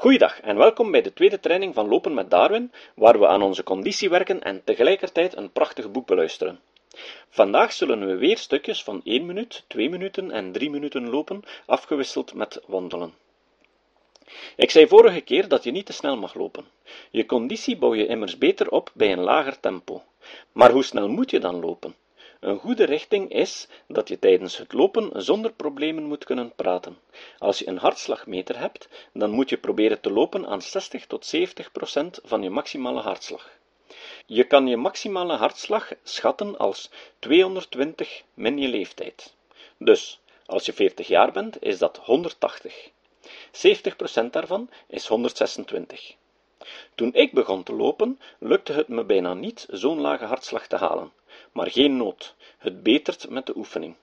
[0.00, 3.62] Goeiedag en welkom bij de tweede training van Lopen met Darwin, waar we aan onze
[3.62, 6.60] conditie werken en tegelijkertijd een prachtig boek beluisteren.
[7.28, 12.34] Vandaag zullen we weer stukjes van 1 minuut, 2 minuten en 3 minuten lopen, afgewisseld
[12.34, 13.14] met wandelen.
[14.56, 16.64] Ik zei vorige keer dat je niet te snel mag lopen.
[17.10, 20.02] Je conditie bouw je immers beter op bij een lager tempo.
[20.52, 21.94] Maar hoe snel moet je dan lopen?
[22.40, 26.98] Een goede richting is dat je tijdens het lopen zonder problemen moet kunnen praten.
[27.38, 31.72] Als je een hartslagmeter hebt, dan moet je proberen te lopen aan 60 tot 70
[31.72, 33.50] procent van je maximale hartslag.
[34.26, 39.34] Je kan je maximale hartslag schatten als 220 min je leeftijd.
[39.78, 42.90] Dus, als je 40 jaar bent, is dat 180.
[43.50, 46.14] 70 procent daarvan is 126.
[46.94, 51.12] Toen ik begon te lopen, lukte het me bijna niet zo'n lage hartslag te halen.
[51.52, 53.96] Maar geen nood, het betert met de oefening.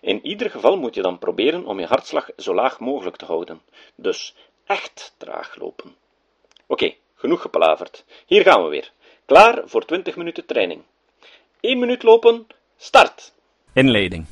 [0.00, 3.60] In ieder geval moet je dan proberen om je hartslag zo laag mogelijk te houden.
[3.94, 5.94] Dus echt traag lopen.
[6.66, 8.04] Oké, genoeg gepalaverd.
[8.26, 8.92] Hier gaan we weer.
[9.24, 10.82] Klaar voor 20 minuten training.
[11.60, 13.32] 1 minuut lopen, start!
[13.72, 14.26] Inleiding.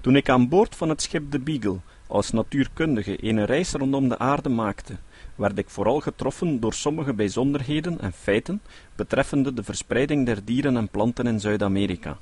[0.00, 4.18] Toen ik aan boord van het schip de Beagle als natuurkundige een reis rondom de
[4.18, 4.96] aarde maakte,
[5.34, 8.62] werd ik vooral getroffen door sommige bijzonderheden en feiten
[8.96, 12.18] betreffende de verspreiding der dieren en planten in Zuid-Amerika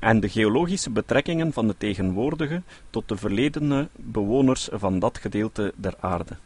[0.00, 5.94] en de geologische betrekkingen van de tegenwoordige tot de verledene bewoners van dat gedeelte der
[6.00, 6.36] aarde.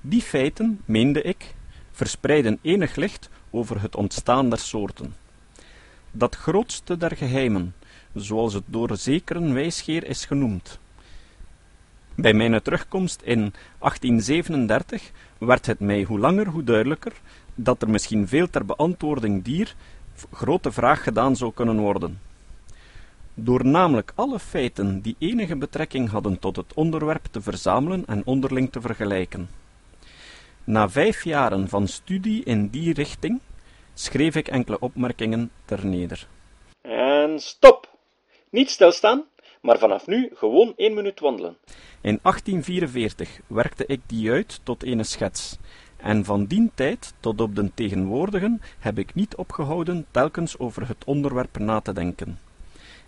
[0.00, 1.54] Die feiten, meende ik,
[1.90, 5.14] verspreiden enig licht over het ontstaan der soorten.
[6.10, 7.74] Dat grootste der geheimen,
[8.14, 10.78] zoals het door zekeren wijsgeer is genoemd.
[12.20, 13.38] Bij mijn terugkomst in
[13.78, 17.12] 1837 werd het mij hoe langer hoe duidelijker
[17.54, 19.74] dat er misschien veel ter beantwoording dier
[20.32, 22.20] grote vraag gedaan zou kunnen worden.
[23.34, 28.72] Door namelijk alle feiten die enige betrekking hadden tot het onderwerp te verzamelen en onderling
[28.72, 29.48] te vergelijken.
[30.64, 33.40] Na vijf jaren van studie in die richting
[33.94, 36.26] schreef ik enkele opmerkingen ter neder.
[36.82, 37.88] En stop!
[38.50, 39.24] Niet stilstaan,
[39.60, 41.56] maar vanaf nu gewoon één minuut wandelen.
[42.00, 45.58] In 1844 werkte ik die uit tot een schets,
[45.96, 51.04] en van die tijd tot op den tegenwoordigen heb ik niet opgehouden telkens over het
[51.04, 52.38] onderwerp na te denken.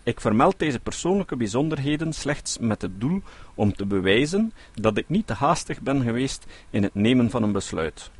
[0.03, 3.21] Ik vermeld deze persoonlijke bijzonderheden slechts met het doel
[3.53, 7.51] om te bewijzen dat ik niet te haastig ben geweest in het nemen van een
[7.51, 8.11] besluit.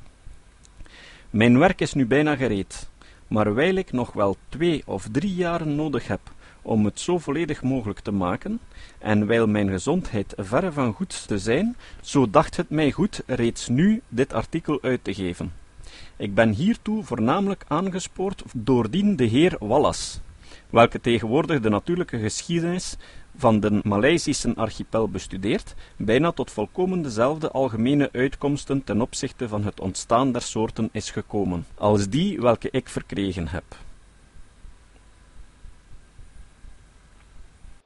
[1.29, 2.89] Mijn werk is nu bijna gereed,
[3.27, 6.32] maar wijl ik nog wel twee of drie jaren nodig heb
[6.63, 8.59] om het zo volledig mogelijk te maken,
[8.99, 13.67] en wijl mijn gezondheid verre van goed te zijn, zo dacht het mij goed reeds
[13.67, 15.53] nu dit artikel uit te geven.
[16.17, 20.19] Ik ben hiertoe voornamelijk aangespoord doordien de heer Wallace,
[20.69, 22.97] welke tegenwoordig de natuurlijke geschiedenis
[23.35, 29.79] van de Maleisische archipel bestudeert, bijna tot volkomen dezelfde algemene uitkomsten ten opzichte van het
[29.79, 33.63] ontstaan der soorten is gekomen, als die welke ik verkregen heb.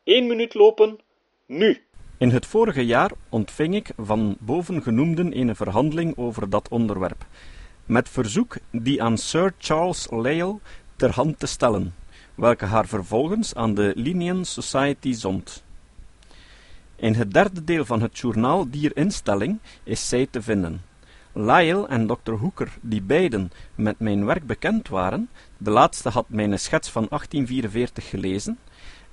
[0.07, 1.00] 1 minuut lopen,
[1.45, 1.81] nu!
[2.18, 7.25] In het vorige jaar ontving ik van bovengenoemden een verhandeling over dat onderwerp,
[7.85, 10.56] met verzoek die aan Sir Charles Lyell
[10.95, 11.94] ter hand te stellen,
[12.35, 15.63] welke haar vervolgens aan de Linnean Society zond.
[16.95, 20.81] In het derde deel van het journaal dier instelling is zij te vinden.
[21.34, 22.31] Lyell en Dr.
[22.31, 28.09] Hooker, die beiden met mijn werk bekend waren, de laatste had mijn schets van 1844
[28.09, 28.57] gelezen,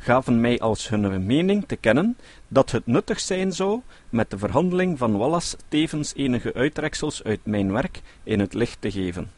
[0.04, 2.16] gaven mij als hun mening te kennen
[2.48, 7.72] dat het nuttig zijn zou met de verhandeling van Wallace tevens enige uittreksels uit mijn
[7.72, 9.30] werk in het licht te geven.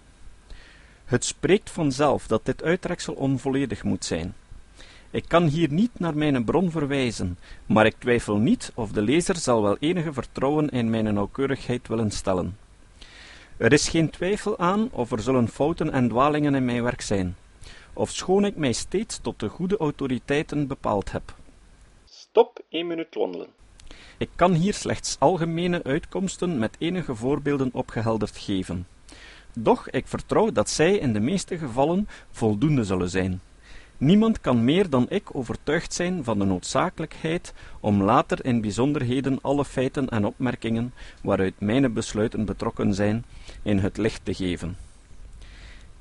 [1.05, 4.34] Het spreekt vanzelf dat dit uittreksel onvolledig moet zijn.
[5.10, 9.37] Ik kan hier niet naar mijn bron verwijzen, maar ik twijfel niet of de lezer
[9.37, 12.56] zal wel enige vertrouwen in mijn nauwkeurigheid willen stellen.
[13.56, 17.37] Er is geen twijfel aan of er zullen fouten en dwalingen in mijn werk zijn,
[17.97, 21.34] ofschoon ik mij steeds tot de goede autoriteiten bepaald heb.
[22.05, 23.49] Stop één minuut wandelen.
[24.19, 28.87] Ik kan hier slechts algemene uitkomsten met enige voorbeelden opgehelderd geven.
[29.55, 33.41] Doch ik vertrouw dat zij in de meeste gevallen voldoende zullen zijn.
[33.99, 39.65] Niemand kan meer dan ik overtuigd zijn van de noodzakelijkheid om later in bijzonderheden alle
[39.65, 43.25] feiten en opmerkingen waaruit mijn besluiten betrokken zijn,
[43.62, 44.86] in het licht te geven.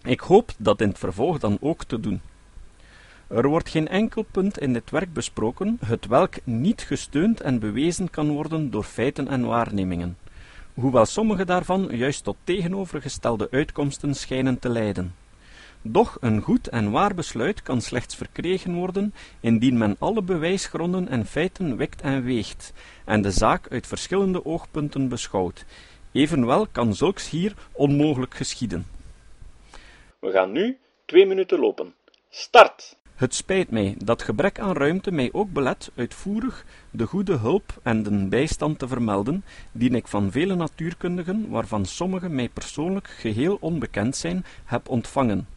[0.06, 2.22] Ik hoop dat in het vervolg dan ook te doen.
[3.28, 8.10] Er wordt geen enkel punt in dit werk besproken, het welk niet gesteund en bewezen
[8.10, 10.18] kan worden door feiten en waarnemingen
[10.76, 15.16] hoewel sommige daarvan juist tot tegenovergestelde uitkomsten schijnen te leiden.
[15.82, 21.26] Doch een goed en waar besluit kan slechts verkregen worden indien men alle bewijsgronden en
[21.26, 22.74] feiten wikt en weegt,
[23.06, 25.66] en de zaak uit verschillende oogpunten beschouwt,
[26.12, 28.95] Evenwel kan zulks hier onmogelijk geschieden.
[30.26, 31.94] We gaan nu twee minuten lopen.
[32.30, 32.98] Start!
[33.16, 38.04] Het spijt mij dat gebrek aan ruimte mij ook belet uitvoerig de goede hulp en
[38.04, 44.16] de bijstand te vermelden, die ik van vele natuurkundigen, waarvan sommigen mij persoonlijk geheel onbekend
[44.16, 45.48] zijn, heb ontvangen.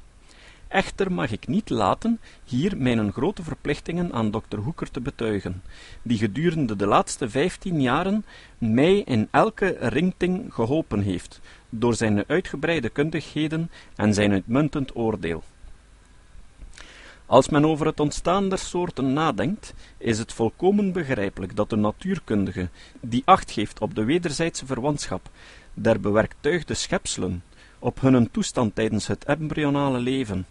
[0.68, 5.62] Echter mag ik niet laten hier mijn grote verplichtingen aan dokter Hoeker te betuigen,
[6.02, 8.24] die gedurende de laatste vijftien jaren
[8.58, 15.42] mij in elke ringting geholpen heeft, door zijn uitgebreide kundigheden en zijn uitmuntend oordeel.
[17.26, 22.68] Als men over het ontstaan der soorten nadenkt, is het volkomen begrijpelijk dat de natuurkundige,
[23.00, 25.30] die acht geeft op de wederzijdse verwantschap
[25.74, 27.42] der bewerktuigde schepselen,
[27.78, 30.46] op hun toestand tijdens het embryonale leven,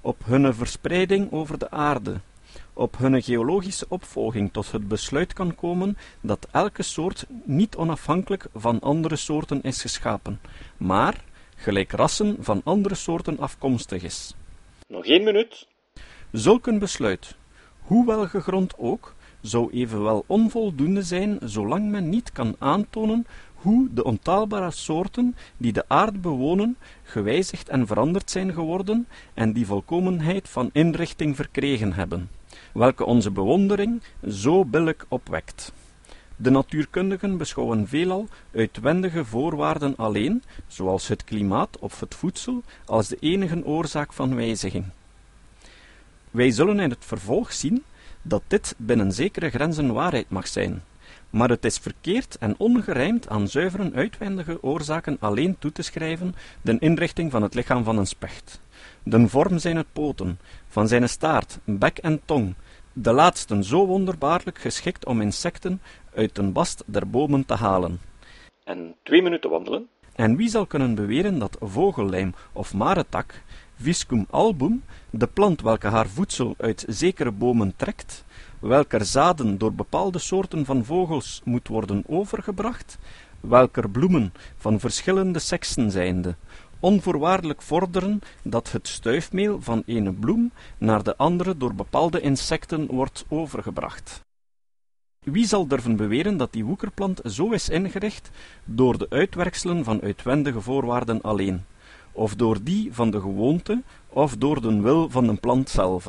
[0.00, 2.20] op hun verspreiding over de aarde,
[2.72, 8.80] op hun geologische opvolging tot het besluit kan komen dat elke soort niet onafhankelijk van
[8.80, 10.40] andere soorten is geschapen,
[10.76, 11.24] maar
[11.56, 14.34] gelijk rassen van andere soorten afkomstig is.
[14.88, 15.66] Nog één minuut.
[16.32, 17.36] Zulk een besluit,
[17.80, 24.04] hoe wel gegrond ook, zou evenwel onvoldoende zijn zolang men niet kan aantonen hoe de
[24.04, 30.70] ontaalbare soorten die de aarde bewonen gewijzigd en veranderd zijn geworden en die volkomenheid van
[30.72, 32.30] inrichting verkregen hebben,
[32.72, 35.72] welke onze bewondering zo billijk opwekt.
[36.36, 43.16] De natuurkundigen beschouwen veelal uitwendige voorwaarden alleen, zoals het klimaat of het voedsel, als de
[43.20, 44.84] enige oorzaak van wijziging.
[46.30, 47.84] Wij zullen in het vervolg zien
[48.22, 50.82] dat dit binnen zekere grenzen waarheid mag zijn,
[51.30, 56.78] maar het is verkeerd en ongerijmd aan zuivere uitwendige oorzaken alleen toe te schrijven de
[56.78, 58.60] inrichting van het lichaam van een specht,
[59.02, 60.38] de vorm zijn poten,
[60.68, 62.54] van zijn staart, bek en tong,
[62.92, 65.80] de laatsten zo wonderbaarlijk geschikt om insecten
[66.14, 68.00] uit een bast der bomen te halen.
[68.64, 69.88] En twee minuten wandelen.
[70.14, 73.42] En wie zal kunnen beweren dat vogellijm of maretak
[73.82, 78.24] Viscum album, de plant welke haar voedsel uit zekere bomen trekt,
[78.58, 82.98] welker zaden door bepaalde soorten van vogels moet worden overgebracht,
[83.40, 86.34] welker bloemen van verschillende seksen zijnde,
[86.80, 93.24] onvoorwaardelijk vorderen dat het stuifmeel van ene bloem naar de andere door bepaalde insecten wordt
[93.28, 94.20] overgebracht.
[95.24, 98.30] Wie zal durven beweren dat die woekerplant zo is ingericht
[98.64, 101.64] door de uitwerkselen van uitwendige voorwaarden alleen?
[102.12, 106.08] of door die van de gewoonte, of door de wil van de plant zelf.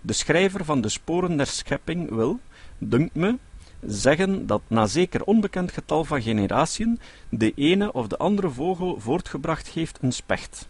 [0.00, 2.40] De schrijver van de sporen der schepping wil,
[2.78, 3.38] dunkt me,
[3.86, 9.68] zeggen dat na zeker onbekend getal van generatiën de ene of de andere vogel voortgebracht
[9.68, 10.68] heeft een specht,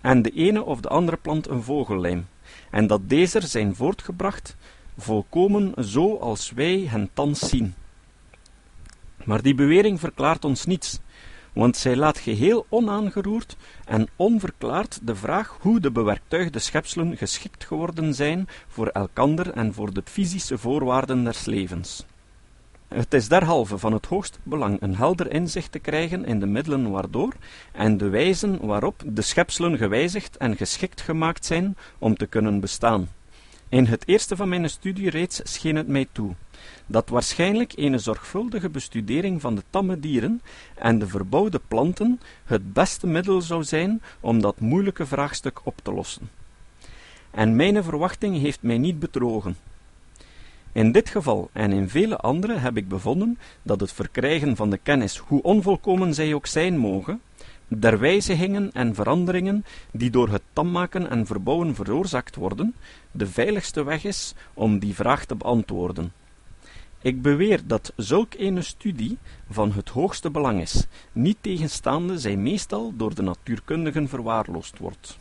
[0.00, 2.26] en de ene of de andere plant een vogellijm,
[2.70, 4.56] en dat deze zijn voortgebracht
[4.98, 7.74] volkomen zo als wij hen thans zien.
[9.24, 10.98] Maar die bewering verklaart ons niets,
[11.52, 18.14] want zij laat geheel onaangeroerd en onverklaard de vraag hoe de bewerktuigde schepselen geschikt geworden
[18.14, 22.04] zijn voor elkander en voor de fysische voorwaarden des levens.
[22.88, 26.90] Het is derhalve van het hoogste belang een helder inzicht te krijgen in de middelen
[26.90, 27.32] waardoor
[27.72, 33.08] en de wijzen waarop de schepselen gewijzigd en geschikt gemaakt zijn om te kunnen bestaan.
[33.68, 36.34] In het eerste van mijn studie reeds scheen het mij toe
[36.86, 40.42] dat waarschijnlijk een zorgvuldige bestudering van de tamme dieren
[40.74, 45.92] en de verbouwde planten het beste middel zou zijn om dat moeilijke vraagstuk op te
[45.92, 46.30] lossen.
[47.30, 49.56] En mijn verwachting heeft mij niet bedrogen.
[50.76, 54.76] In dit geval en in vele andere heb ik bevonden dat het verkrijgen van de
[54.76, 57.20] kennis, hoe onvolkomen zij ook zijn mogen,
[57.68, 62.74] der wijzigingen en veranderingen die door het tammaken en verbouwen veroorzaakt worden,
[63.10, 66.12] de veiligste weg is om die vraag te beantwoorden.
[67.02, 69.18] Ik beweer dat zulk eene studie
[69.50, 75.18] van het hoogste belang is, niet tegenstaande zij meestal door de natuurkundigen verwaarloosd wordt.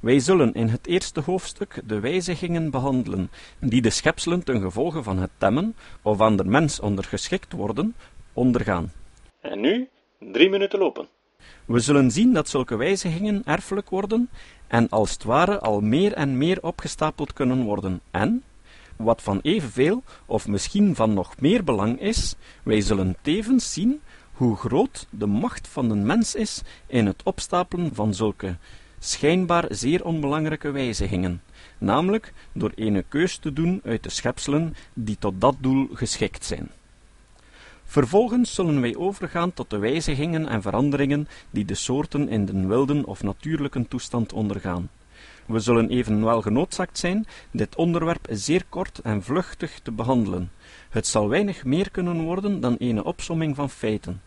[0.00, 5.18] Wij zullen in het eerste hoofdstuk de wijzigingen behandelen, die de schepselen ten gevolge van
[5.18, 7.94] het temmen, of aan de mens ondergeschikt worden,
[8.32, 8.92] ondergaan.
[9.40, 9.88] En nu
[10.18, 11.08] drie minuten lopen.
[11.64, 14.30] We zullen zien dat zulke wijzigingen erfelijk worden
[14.66, 18.44] en als het ware al meer en meer opgestapeld kunnen worden en,
[18.96, 24.00] wat van evenveel of misschien van nog meer belang is, wij zullen tevens zien
[24.32, 28.56] hoe groot de macht van een mens is in het opstapelen van zulke
[28.98, 31.42] schijnbaar zeer onbelangrijke wijzigingen,
[31.78, 36.70] namelijk door ene keus te doen uit de schepselen die tot dat doel geschikt zijn.
[37.84, 43.04] Vervolgens zullen wij overgaan tot de wijzigingen en veranderingen die de soorten in den wilden
[43.04, 44.88] of natuurlijke toestand ondergaan.
[45.46, 50.50] We zullen evenwel genoodzaakt zijn dit onderwerp zeer kort en vluchtig te behandelen.
[50.90, 54.22] Het zal weinig meer kunnen worden dan ene opsomming van feiten,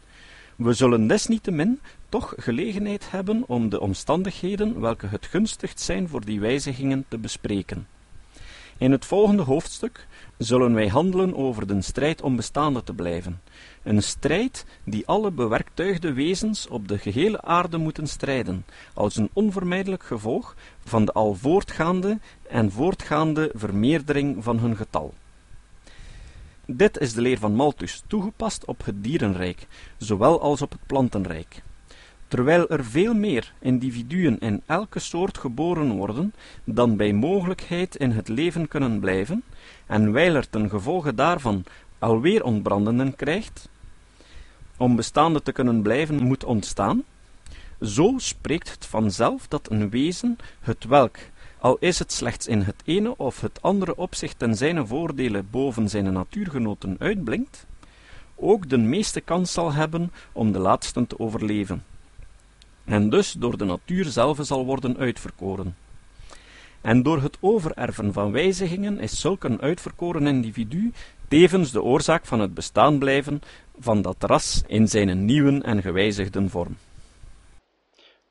[0.56, 1.80] We zullen desniettemin
[2.10, 7.88] toch gelegenheid hebben om de omstandigheden welke het gunstigst zijn voor die wijzigingen te bespreken.
[8.78, 13.42] In het volgende hoofdstuk zullen wij handelen over de strijd om bestaande te blijven.
[13.84, 20.04] Een strijd die alle bewerktuigde wezens op de gehele aarde moeten strijden, als een onvermijdelijk
[20.04, 20.56] gevolg
[20.86, 25.14] van de al voortgaande en voortgaande vermeerdering van hun getal.
[26.74, 31.64] Dit is de leer van Malthus, toegepast op het dierenrijk, zowel als op het plantenrijk.
[32.28, 38.28] Terwijl er veel meer individuen in elke soort geboren worden dan bij mogelijkheid in het
[38.28, 39.44] leven kunnen blijven,
[39.86, 41.64] en wijl er ten gevolge daarvan
[42.00, 43.70] alweer ontbrandenden krijgt,
[44.78, 47.04] om bestaande te kunnen blijven moet ontstaan,
[47.82, 51.18] zo spreekt het vanzelf dat een wezen, het welk,
[51.62, 55.90] al is het slechts in het ene of het andere opzicht ten zijne voordelen boven
[55.90, 57.66] zijn natuurgenoten uitblinkt,
[58.36, 61.86] ook de meeste kans zal hebben om de laatsten te overleven,
[62.86, 65.76] en dus door de natuur zelf zal worden uitverkoren.
[66.82, 70.92] En door het overerven van wijzigingen is zulk een uitverkoren individu
[71.28, 73.42] tevens de oorzaak van het bestaan blijven
[73.80, 76.78] van dat ras in zijn nieuwe en gewijzigde vorm.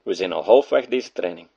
[0.03, 1.49] We zijn al halfweg deze training.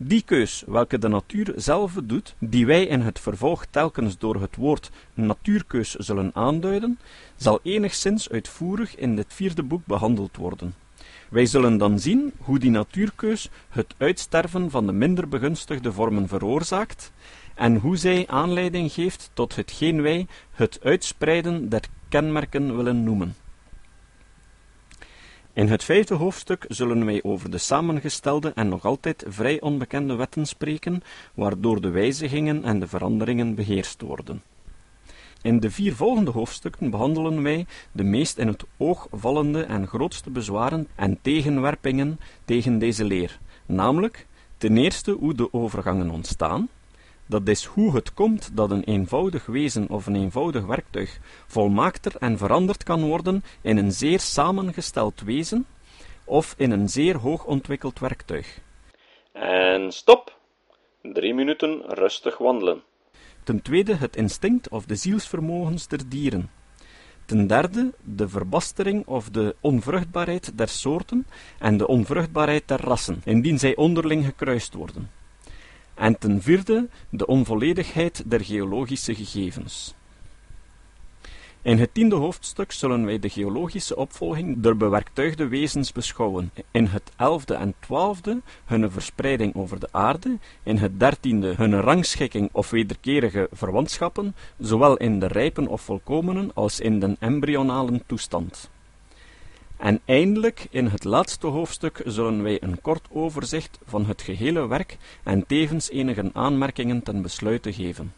[0.00, 4.56] Die keus, welke de natuur zelf doet, die wij in het vervolg telkens door het
[4.56, 6.98] woord natuurkeus zullen aanduiden,
[7.36, 10.74] zal enigszins uitvoerig in dit vierde boek behandeld worden.
[11.28, 17.12] Wij zullen dan zien hoe die natuurkeus het uitsterven van de minder begunstigde vormen veroorzaakt,
[17.54, 23.34] en hoe zij aanleiding geeft tot hetgeen wij het uitspreiden der kenmerken willen noemen.
[25.58, 30.46] In het vijfde hoofdstuk zullen wij over de samengestelde en nog altijd vrij onbekende wetten
[30.46, 31.02] spreken,
[31.34, 34.42] waardoor de wijzigingen en de veranderingen beheerst worden.
[35.42, 40.30] In de vier volgende hoofdstukken behandelen wij de meest in het oog vallende en grootste
[40.30, 46.68] bezwaren en tegenwerpingen tegen deze leer, namelijk ten eerste hoe de overgangen ontstaan,
[47.28, 52.38] dat is hoe het komt dat een eenvoudig wezen of een eenvoudig werktuig volmaakter en
[52.38, 55.66] veranderd kan worden in een zeer samengesteld wezen
[56.24, 58.60] of in een zeer hoog ontwikkeld werktuig.
[59.32, 60.36] En stop!
[61.02, 62.82] Drie minuten rustig wandelen.
[63.44, 66.50] Ten tweede het instinct of de zielsvermogens der dieren.
[67.24, 71.26] Ten derde de verbastering of de onvruchtbaarheid der soorten
[71.58, 75.17] en de onvruchtbaarheid der rassen, indien zij onderling gekruist worden.
[75.98, 79.94] En ten vierde de onvolledigheid der geologische gegevens.
[81.62, 87.12] In het tiende hoofdstuk zullen wij de geologische opvolging der bewerktuigde wezens beschouwen, in het
[87.16, 93.48] elfde en twaalfde hun verspreiding over de aarde, in het dertiende hun rangschikking of wederkerige
[93.52, 98.70] verwantschappen, zowel in de rijpen of volkomenen als in den embryonalen toestand.
[99.78, 104.96] En eindelijk, in het laatste hoofdstuk, zullen wij een kort overzicht van het gehele werk
[105.22, 108.12] en tevens enige aanmerkingen ten besluite geven.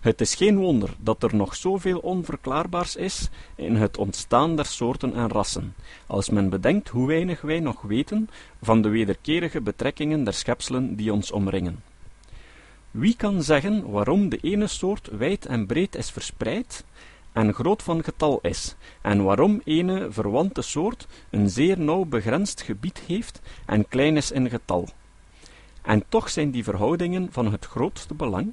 [0.00, 5.14] Het is geen wonder dat er nog zoveel onverklaarbaars is in het ontstaan der soorten
[5.14, 5.74] en rassen,
[6.06, 8.30] als men bedenkt hoe weinig wij nog weten
[8.62, 11.82] van de wederkerige betrekkingen der schepselen die ons omringen.
[12.90, 16.84] Wie kan zeggen waarom de ene soort wijd en breed is verspreid
[17.38, 22.98] en groot van getal is, en waarom ene verwante soort een zeer nauw begrensd gebied
[23.06, 24.88] heeft en klein is in getal?
[25.82, 28.52] En toch zijn die verhoudingen van het grootste belang,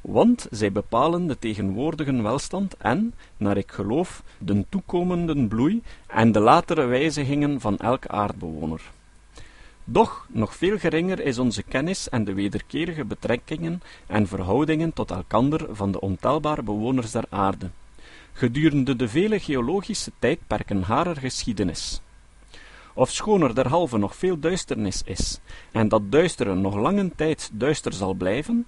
[0.00, 6.40] want zij bepalen de tegenwoordige welstand en, naar ik geloof, de toekomende bloei en de
[6.40, 8.80] latere wijzigingen van elke aardbewoner.
[9.84, 15.66] Doch nog veel geringer is onze kennis en de wederkerige betrekkingen en verhoudingen tot elkander
[15.70, 17.70] van de ontelbare bewoners der aarde,
[18.32, 22.00] gedurende de vele geologische tijdperken harer geschiedenis.
[22.94, 25.40] Ofschoon er derhalve nog veel duisternis is,
[25.72, 28.66] en dat duistere nog lange tijd duister zal blijven,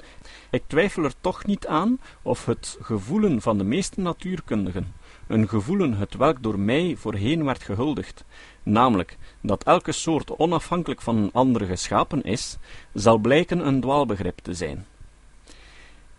[0.51, 4.95] ik twijfel er toch niet aan of het gevoelen van de meeste natuurkundigen,
[5.27, 8.25] een gevoelen het welk door mij voorheen werd gehuldigd,
[8.63, 12.59] namelijk dat elke soort onafhankelijk van een andere geschapen is,
[12.95, 14.87] zal blijken een dwaalbegrip te zijn.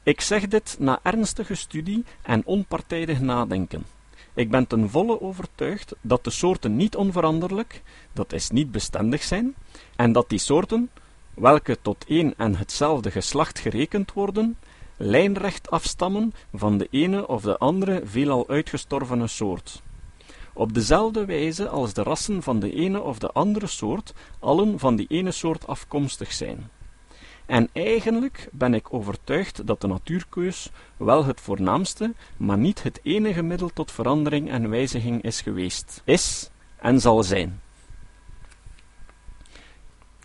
[0.06, 3.86] Ik zeg dit na ernstige studie en onpartijdig nadenken.
[4.34, 7.82] Ik ben ten volle overtuigd dat de soorten niet onveranderlijk,
[8.14, 9.56] dat is niet bestendig zijn,
[9.96, 10.90] en dat die soorten,
[11.34, 14.58] welke tot één en hetzelfde geslacht gerekend worden,
[14.98, 19.82] lijnrecht afstammen van de ene of de andere veelal uitgestorvene soort.
[20.54, 24.96] Op dezelfde wijze als de rassen van de ene of de andere soort allen van
[24.96, 26.70] die ene soort afkomstig zijn.
[27.46, 33.42] En eigenlijk ben ik overtuigd dat de natuurkeus wel het voornaamste, maar niet het enige
[33.42, 37.62] middel tot verandering en wijziging is geweest, is en zal zijn.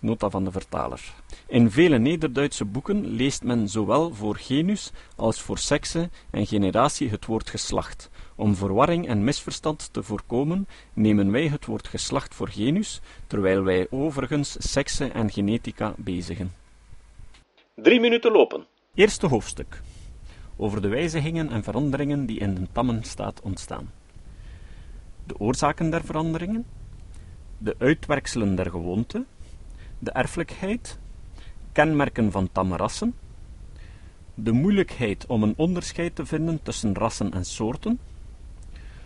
[0.01, 1.15] Nota van de vertaler.
[1.47, 7.27] In vele Nederduitse boeken leest men zowel voor genus als voor sekse en generatie het
[7.27, 8.11] woord geslacht.
[8.35, 13.87] Om verwarring en misverstand te voorkomen, nemen wij het woord geslacht voor genus, terwijl wij
[13.91, 16.53] overigens sekse en genetica bezigen.
[17.83, 18.67] Drie minuten lopen.
[18.95, 19.83] Eerste hoofdstuk.
[20.57, 23.91] Over de wijzigingen en veranderingen die in de tammenstaat ontstaan.
[25.27, 26.67] De oorzaken der veranderingen,
[27.59, 29.25] de uitwerkselen der gewoonte,
[29.99, 30.99] de erfelijkheid,
[31.73, 33.15] kenmerken van tamme rassen,
[34.35, 38.01] de moeilijkheid om een onderscheid te vinden tussen rassen en soorten,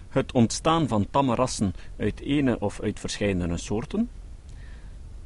[0.09, 4.11] het ontstaan van tamme rassen uit ene of uit verschillende soorten,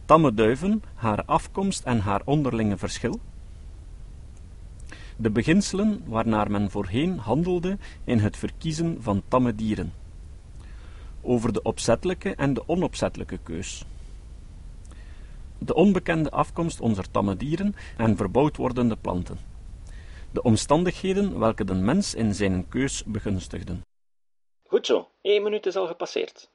[0.04, 3.20] tamme duiven, haar afkomst en haar onderlinge verschil,
[5.16, 9.92] de beginselen waarnaar men voorheen handelde in het verkiezen van tamme dieren,
[11.22, 13.84] over de opzettelijke en de onopzettelijke keus,
[15.58, 19.38] de onbekende afkomst onze tamme dieren en verbouwd wordende planten,
[20.30, 23.84] de omstandigheden welke de mens in zijn keus begunstigden.
[24.68, 26.50] Goed zo, één minuut is al gepasseerd.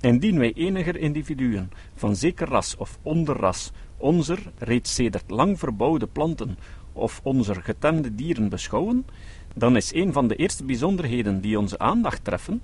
[0.00, 6.58] Indien wij eniger individuen van zeker ras of onderras onzer reeds sedert lang verbouwde planten
[6.92, 9.06] of onze getemde dieren beschouwen,
[9.54, 12.62] dan is een van de eerste bijzonderheden die onze aandacht treffen,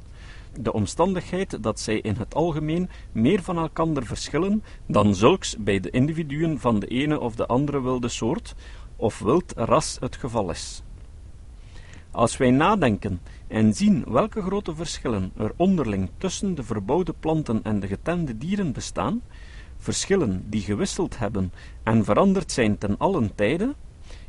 [0.61, 5.91] de omstandigheid dat zij in het algemeen meer van elkander verschillen dan zulks bij de
[5.91, 8.55] individuen van de ene of de andere wilde soort
[8.97, 10.83] of wild ras het geval is.
[12.11, 17.81] Als wij nadenken en zien welke grote verschillen er onderling tussen de verbouwde planten en
[17.81, 19.23] de getemde dieren bestaan,
[19.79, 23.75] verschillen die gewisseld hebben en veranderd zijn ten allen tijde,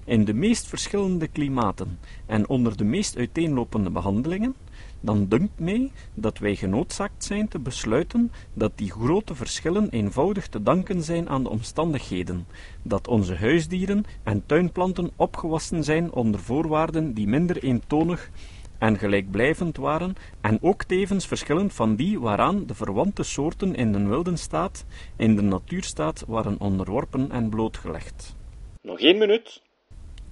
[0.10, 4.56] in de meest verschillende klimaten en onder de meest uiteenlopende behandelingen,
[5.00, 10.63] dan dunkt mij dat wij genoodzaakt zijn te besluiten dat die grote verschillen eenvoudig te
[10.63, 12.48] danken zijn aan de omstandigheden,
[12.82, 18.30] dat onze huisdieren en tuinplanten opgewassen zijn onder voorwaarden die minder eentonig
[18.78, 24.04] en gelijkblijvend waren, en ook tevens verschillend van die waaraan de verwante soorten in de
[24.04, 24.86] wilde staat,
[25.17, 28.36] in de natuurstaat waren onderworpen en blootgelegd.
[28.82, 29.62] Nog één minuut.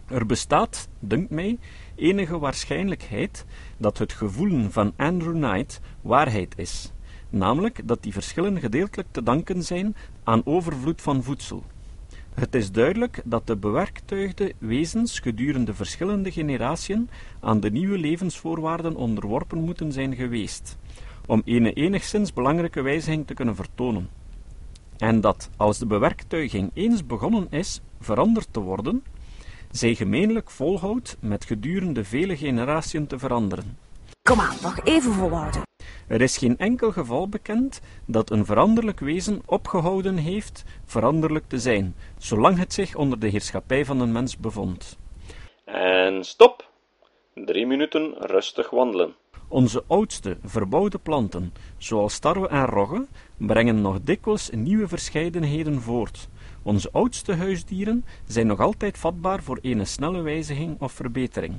[0.08, 1.58] Er bestaat, dunkt mij,
[1.96, 3.46] enige waarschijnlijkheid
[3.78, 6.92] dat het gevoelen van Andrew Knight waarheid is,
[7.30, 11.64] namelijk dat die verschillen gedeeltelijk te danken zijn aan overvloed van voedsel.
[12.34, 19.60] Het is duidelijk dat de bewerktuigde wezens gedurende verschillende generatiën aan de nieuwe levensvoorwaarden onderworpen
[19.60, 20.78] moeten zijn geweest,
[21.26, 24.10] om een enigszins belangrijke wijziging te kunnen vertonen.
[24.98, 29.04] En dat, als de bewerktuiging eens begonnen is veranderd te worden,
[29.78, 33.78] zij gemeenlijk volhoudt met gedurende vele generaties te veranderen.
[34.22, 35.62] Kom aan, nog even volhouden.
[36.08, 41.96] Er is geen enkel geval bekend dat een veranderlijk wezen opgehouden heeft veranderlijk te zijn,
[42.18, 44.98] zolang het zich onder de heerschappij van een mens bevond.
[45.66, 46.70] En stop.
[47.34, 49.16] Drie minuten rustig wandelen.
[49.48, 53.06] Onze oudste verbouwde planten, zoals tarwe en rogge,
[53.38, 56.30] brengen nog dikwijls nieuwe verscheidenheden voort.
[56.68, 61.54] Onze oudste huisdieren zijn nog altijd vatbaar voor een snelle wijziging of verbetering.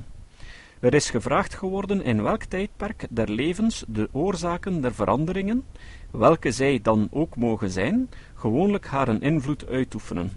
[0.79, 5.63] Er is gevraagd geworden in welk tijdperk der levens de oorzaken der veranderingen,
[6.11, 10.31] welke zij dan ook mogen zijn, gewoonlijk haar een invloed uitoefenen.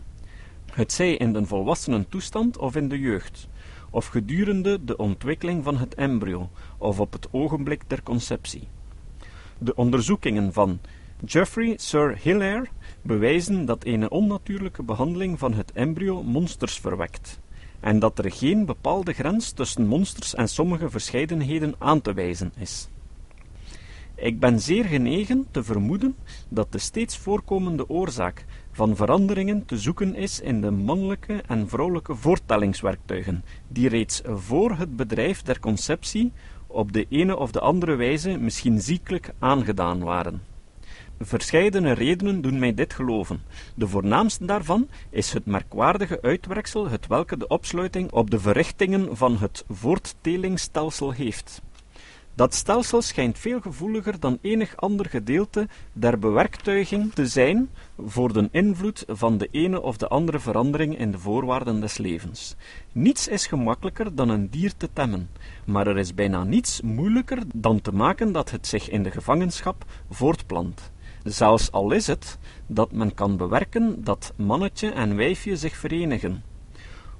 [0.70, 3.48] Het zij in de volwassenen toestand of in de jeugd,
[3.90, 8.68] of gedurende de ontwikkeling van het embryo, of op het ogenblik der conceptie.
[9.58, 10.80] De onderzoekingen van
[11.24, 12.66] Geoffrey Sir Hilaire
[13.02, 17.40] bewijzen dat een onnatuurlijke behandeling van het embryo monsters verwekt,
[17.80, 22.88] en dat er geen bepaalde grens tussen monsters en sommige verscheidenheden aan te wijzen is.
[24.14, 26.16] Ik ben zeer genegen te vermoeden
[26.48, 32.14] dat de steeds voorkomende oorzaak van veranderingen te zoeken is in de mannelijke en vrouwelijke
[32.14, 36.32] voortellingswerktuigen, die reeds voor het bedrijf der conceptie
[36.66, 40.51] op de ene of de andere wijze misschien ziekelijk aangedaan waren.
[41.20, 43.42] Verscheidene redenen doen mij dit geloven.
[43.74, 49.36] De voornaamste daarvan is het merkwaardige uitwerksel het welke de opsluiting op de verrichtingen van
[49.36, 51.62] het voorttelingsstelsel heeft.
[52.34, 58.48] Dat stelsel schijnt veel gevoeliger dan enig ander gedeelte der bewerktuiging te zijn voor de
[58.50, 62.56] invloed van de ene of de andere verandering in de voorwaarden des levens.
[62.92, 65.30] Niets is gemakkelijker dan een dier te temmen,
[65.64, 69.84] maar er is bijna niets moeilijker dan te maken dat het zich in de gevangenschap
[70.10, 70.92] voortplant.
[71.24, 76.42] Zelfs al is het dat men kan bewerken dat mannetje en wijfje zich verenigen.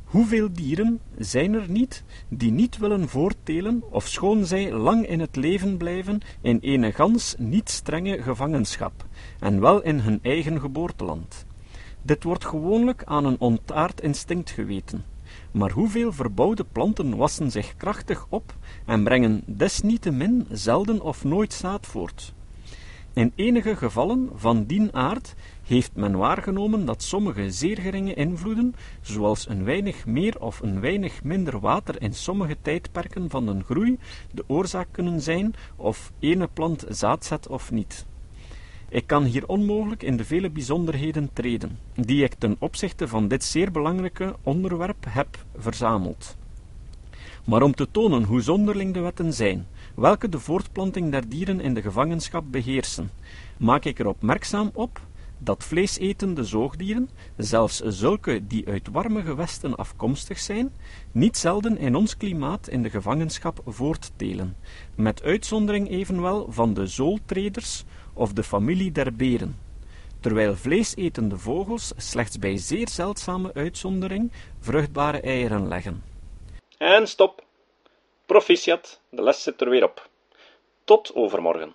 [0.05, 5.77] Hoeveel dieren zijn er niet die niet willen voorttelen, ofschoon zij lang in het leven
[5.77, 9.05] blijven in een gans niet strenge gevangenschap,
[9.41, 11.47] en wel in hun eigen geboorteland?
[12.03, 15.05] Dit wordt gewoonlijk aan een ontaard instinct geweten.
[15.51, 18.55] Maar hoeveel verbouwde planten wassen zich krachtig op
[18.87, 22.35] en brengen desniettemin zelden of nooit zaad voort?
[23.15, 25.35] In enige gevallen van dien aard
[25.67, 31.25] heeft men waargenomen dat sommige zeer geringe invloeden, zoals een weinig meer of een weinig
[31.25, 33.99] minder water in sommige tijdperken van een groei,
[34.31, 38.07] de oorzaak kunnen zijn of ene plant zaad zet of niet.
[38.89, 43.45] Ik kan hier onmogelijk in de vele bijzonderheden treden, die ik ten opzichte van dit
[43.45, 46.37] zeer belangrijke onderwerp heb verzameld.
[47.45, 51.75] Maar om te tonen hoe zonderling de wetten zijn, welke de voortplanting der dieren in
[51.75, 53.11] de gevangenschap beheersen,
[53.57, 55.01] maak ik er opmerkzaam op
[55.45, 60.73] dat vleesetende zoogdieren, zelfs zulke die uit warme gewesten afkomstig zijn,
[61.13, 64.57] niet zelden in ons klimaat in de gevangenschap voorttelen,
[64.95, 69.57] met uitzondering evenwel van de zooltreders of de familie der beren,
[70.21, 76.03] terwijl vleesetende vogels slechts bij zeer zeldzame uitzondering vruchtbare eieren leggen.
[76.79, 77.51] En stop.
[78.27, 80.09] Proficiat, de les zit er weer op.
[80.85, 81.75] Tot overmorgen.